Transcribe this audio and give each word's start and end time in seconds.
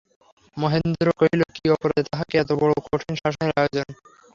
মহেন্দ্র 0.57 1.07
কহিল, 1.19 1.41
কী 1.55 1.65
অপরাধে 1.75 2.03
তাহাকে 2.09 2.35
এতবড়ো 2.37 2.75
কঠিন 2.85 3.13
শাসনের 3.21 3.51
আয়োজন। 3.57 3.87